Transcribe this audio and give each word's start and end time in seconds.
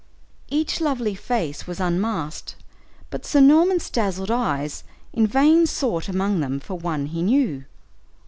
Each 0.49 0.81
lovely 0.81 1.13
face 1.13 1.67
was 1.67 1.79
unmasked, 1.79 2.55
but 3.11 3.23
Sir 3.23 3.39
Norman's 3.39 3.87
dazzled 3.91 4.31
eyes 4.31 4.83
in 5.13 5.27
vain 5.27 5.67
sought 5.67 6.09
among 6.09 6.39
them 6.39 6.59
for 6.59 6.73
one 6.75 7.05
he 7.05 7.21
knew. 7.21 7.65